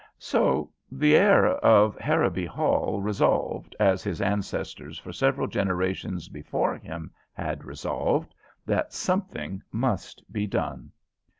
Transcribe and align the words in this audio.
So 0.17 0.71
the 0.91 1.15
heir 1.15 1.45
of 1.45 1.95
Harrowby 1.99 2.47
Hall 2.47 2.99
resolved, 3.01 3.75
as 3.79 4.03
his 4.03 4.19
ancestors 4.19 4.97
for 4.97 5.13
several 5.13 5.45
generations 5.45 6.27
before 6.27 6.75
him 6.75 7.11
had 7.33 7.63
resolved, 7.65 8.33
that 8.65 8.93
something 8.93 9.61
must 9.71 10.23
be 10.33 10.47
done. 10.47 10.91